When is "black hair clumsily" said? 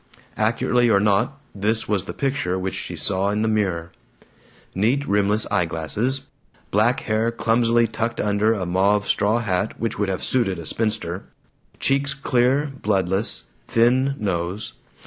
6.71-7.85